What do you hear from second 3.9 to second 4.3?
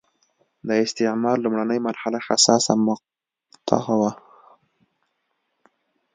وه.